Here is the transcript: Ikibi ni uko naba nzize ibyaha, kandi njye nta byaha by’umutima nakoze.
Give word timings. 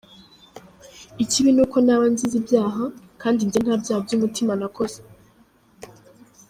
Ikibi 1.23 1.49
ni 1.53 1.61
uko 1.65 1.77
naba 1.85 2.05
nzize 2.13 2.35
ibyaha, 2.41 2.83
kandi 3.21 3.39
njye 3.47 3.59
nta 3.61 3.75
byaha 3.81 3.99
by’umutima 4.05 4.51
nakoze. 4.61 4.97